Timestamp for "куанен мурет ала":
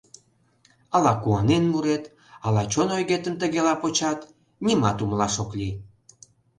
1.21-2.63